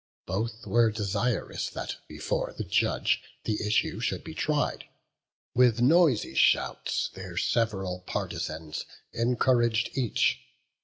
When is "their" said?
7.13-7.37